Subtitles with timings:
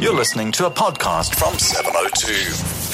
[0.00, 2.32] You're listening to a podcast from 702.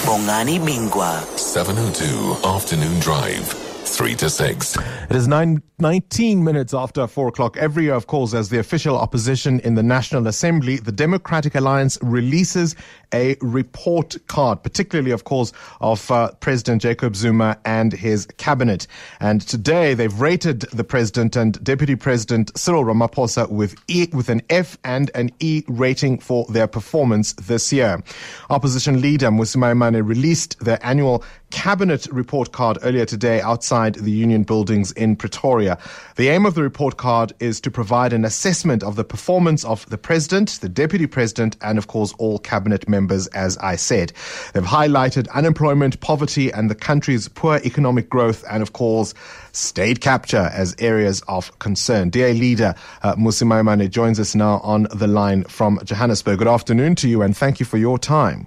[0.06, 1.22] Bongani Bingwa.
[1.38, 3.67] 702 Afternoon Drive.
[3.88, 4.76] 3 to 6.
[5.10, 7.56] It is nine, 19 minutes after 4 o'clock.
[7.56, 11.98] Every year, of course, as the official opposition in the National Assembly, the Democratic Alliance
[12.02, 12.76] releases
[13.14, 18.86] a report card, particularly, of course, of uh, President Jacob Zuma and his cabinet.
[19.20, 24.42] And today they've rated the president and Deputy President Cyril Ramaphosa with E, with an
[24.50, 28.02] F and an E rating for their performance this year.
[28.50, 34.42] Opposition leader Mmusi Maimane released their annual cabinet report card earlier today outside the union
[34.42, 35.78] buildings in Pretoria.
[36.16, 39.88] The aim of the report card is to provide an assessment of the performance of
[39.88, 44.12] the president, the deputy president, and of course all cabinet members, as I said.
[44.52, 49.14] They've highlighted unemployment, poverty, and the country's poor economic growth, and of course
[49.52, 52.10] state capture as areas of concern.
[52.10, 56.38] DA leader uh, Mmusi Maimane joins us now on the line from Johannesburg.
[56.38, 58.46] Good afternoon to you, and thank you for your time.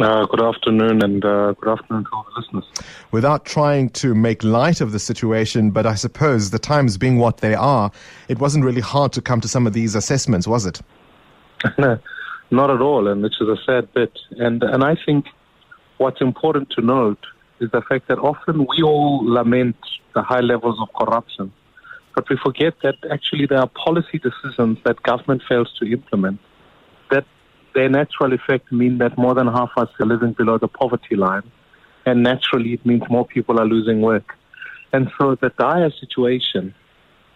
[0.00, 2.64] Uh, good afternoon, and uh, good afternoon to all the listeners.
[3.12, 7.38] Without trying to make light of the situation, but I suppose the times being what
[7.38, 7.92] they are,
[8.26, 10.80] it wasn't really hard to come to some of these assessments, was it?
[11.78, 11.96] no,
[12.50, 14.18] not at all, and which is a sad bit.
[14.32, 15.26] And and I think
[15.98, 17.24] what's important to note
[17.60, 19.76] is the fact that often we all lament
[20.12, 21.52] the high levels of corruption,
[22.16, 26.40] but we forget that actually there are policy decisions that government fails to implement
[27.12, 27.24] that
[27.74, 31.42] their natural effect mean that more than half us are living below the poverty line,
[32.06, 34.36] and naturally it means more people are losing work.
[34.92, 36.74] And so the dire situation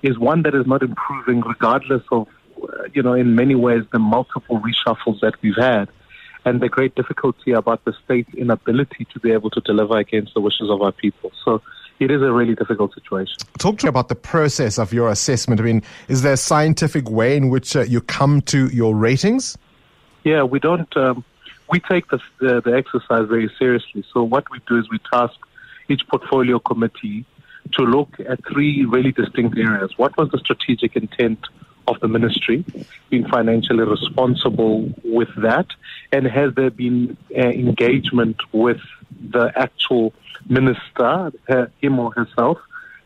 [0.02, 2.28] is one that is not improving, regardless of,
[2.62, 5.88] uh, you know, in many ways the multiple reshuffles that we've had,
[6.44, 10.40] and the great difficulty about the state's inability to be able to deliver against the
[10.40, 11.32] wishes of our people.
[11.44, 11.60] So
[11.98, 13.34] it is a really difficult situation.
[13.58, 15.60] Talk to me about the process of your assessment.
[15.60, 19.58] I mean, is there a scientific way in which uh, you come to your ratings?
[20.24, 20.94] Yeah, we don't.
[20.96, 21.24] Um,
[21.70, 24.04] we take the, the, the exercise very seriously.
[24.12, 25.34] So what we do is we task
[25.88, 27.24] each portfolio committee
[27.72, 29.96] to look at three really distinct areas.
[29.96, 31.46] What was the strategic intent
[31.86, 32.64] of the ministry,
[33.08, 35.66] being financially responsible with that,
[36.12, 38.80] and has there been uh, engagement with
[39.30, 40.12] the actual
[40.48, 42.58] minister, her, him or herself?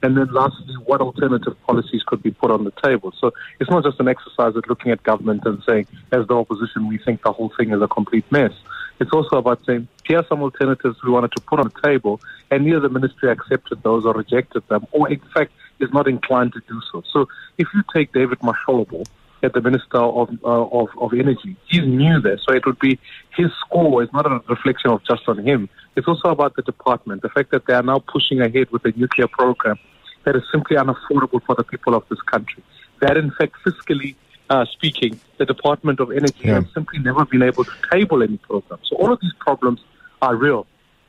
[0.03, 3.13] And then lastly, what alternative policies could be put on the table?
[3.21, 6.89] So it's not just an exercise of looking at government and saying, as the opposition,
[6.89, 8.53] we think the whole thing is a complete mess.
[8.99, 12.21] It's also about saying, here are some alternatives we wanted to put on the table,
[12.51, 16.53] and neither the ministry accepted those or rejected them, or in fact is not inclined
[16.53, 17.03] to do so.
[17.13, 19.05] So if you take David Mahlobo,
[19.43, 21.57] at the Minister of, uh, of, of Energy.
[21.69, 22.99] He's new there, so it would be
[23.37, 25.69] his score is not a reflection of just on him.
[25.97, 28.93] It's also about the department, the fact that they are now pushing ahead with a
[28.97, 29.79] nuclear program
[30.25, 32.63] that is simply unaffordable for the people of this country.
[33.01, 34.15] That, in fact, fiscally
[34.51, 36.57] uh, speaking, the Department of Energy yeah.
[36.57, 38.79] has simply never been able to table any program.
[38.89, 39.81] So all of these problems
[40.21, 40.67] are real.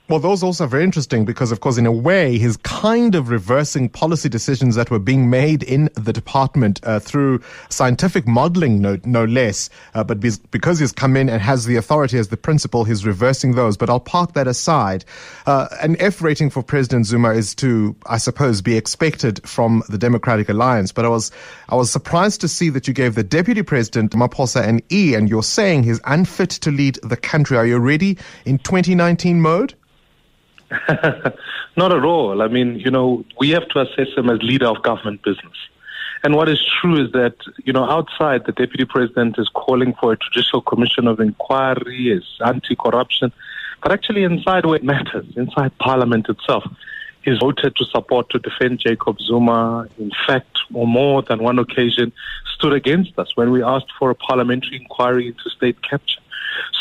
[0.10, 3.30] Well, those also are very interesting because, of course, in a way, he's kind of
[3.30, 9.00] reversing policy decisions that were being made in the department uh, through scientific modeling, no,
[9.06, 9.70] no less.
[9.94, 10.20] Uh, but
[10.52, 13.78] because he's come in and has the authority as the principal, he's reversing those.
[13.78, 15.06] But I'll park that aside.
[15.46, 19.98] Uh, an F rating for President Zuma is to, I suppose, be expected from the
[19.98, 20.92] Democratic Alliance.
[20.92, 21.32] But I was,
[21.70, 25.30] I was surprised to see that you gave the Deputy President Maposa an E, and
[25.30, 27.56] you're saying he's unfit to lead the country.
[27.56, 29.76] Are you ready in 2019 mode?
[31.78, 32.42] Not at all.
[32.42, 35.58] I mean, you know, we have to assess him as leader of government business.
[36.24, 37.36] And what is true is that,
[37.66, 42.24] you know, outside the deputy president is calling for a judicial commission of inquiry, is
[42.46, 43.34] anti-corruption,
[43.82, 46.64] but actually inside where it matters, inside parliament itself,
[47.24, 49.88] he's voted to support to defend Jacob Zuma.
[50.00, 52.14] In fact, on more than one occasion,
[52.56, 56.22] stood against us when we asked for a parliamentary inquiry into state capture.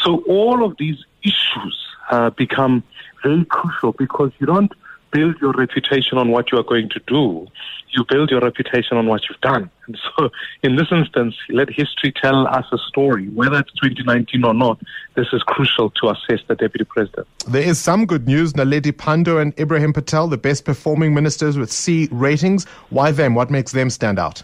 [0.04, 1.76] So all of these issues
[2.12, 2.84] uh, become
[3.22, 4.72] very crucial because you don't
[5.12, 7.46] build your reputation on what you are going to do.
[7.90, 9.70] You build your reputation on what you've done.
[9.86, 10.30] And so,
[10.62, 13.28] in this instance, let history tell us a story.
[13.28, 14.80] Whether it's 2019 or not,
[15.14, 17.26] this is crucial to assess the deputy president.
[17.46, 18.54] There is some good news.
[18.54, 22.64] Naledi Pandor and Ebrahim Patel, the best performing ministers with C ratings.
[22.88, 23.34] Why them?
[23.34, 24.42] What makes them stand out?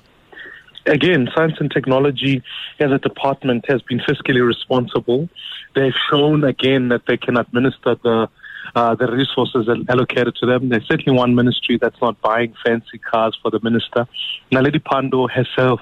[0.89, 2.43] Again, science and technology
[2.81, 5.29] as a department has been fiscally responsible.
[5.75, 8.29] They've shown again that they can administer the
[8.75, 10.69] uh, the resources allocated to them.
[10.69, 14.07] There's certainly one ministry that's not buying fancy cars for the minister.
[14.53, 15.81] Naledi Pandor herself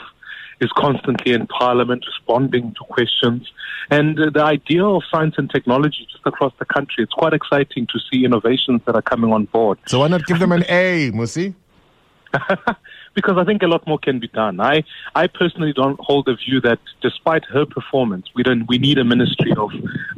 [0.61, 3.51] is constantly in parliament responding to questions.
[3.91, 7.87] And uh, the idea of science and technology just across the country, it's quite exciting
[7.93, 9.79] to see innovations that are coming on board.
[9.87, 11.55] So why not give them an A, Mmusi?
[13.15, 14.61] because I think a lot more can be done.
[14.61, 14.85] I,
[15.15, 19.05] I personally don't hold the view that despite her performance, we don't we need a
[19.05, 19.71] ministry of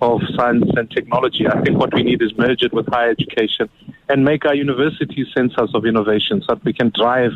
[0.03, 1.47] of science and technology.
[1.47, 3.69] I think what we need is merge it with higher education
[4.09, 7.33] and make our universities centers of innovation so that we can drive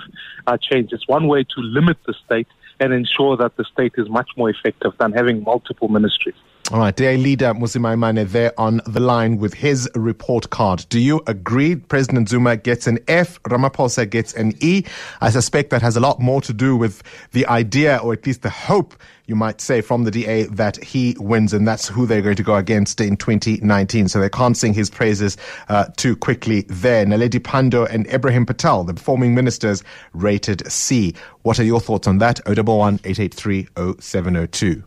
[0.46, 0.92] our change.
[0.92, 2.48] It's one way to limit the state
[2.80, 6.34] and ensure that the state is much more effective than having multiple ministries.
[6.70, 10.86] All right, DA leader Mmusi Maimane there on the line with his report card.
[10.88, 14.84] Do you agree President Zuma gets an F, Ramaphosa gets an E?
[15.20, 18.42] I suspect that has a lot more to do with the idea, or at least
[18.42, 18.94] the hope,
[19.26, 22.42] you might say, from the DA that he wins, and that's who they're going to
[22.44, 24.08] go against in 2019.
[24.08, 25.36] So they can't sing his praises
[25.68, 27.04] uh, too quickly there.
[27.04, 29.82] Naledi Pandor and Ebrahim Patel, the performing ministers,
[30.14, 31.12] rated C.
[31.42, 32.40] What are your thoughts on that?
[32.46, 33.66] 011 883
[34.00, 34.80] 0702.